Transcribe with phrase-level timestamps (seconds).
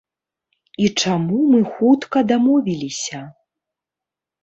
[0.85, 3.25] І чаму мы хутка дамовіліся?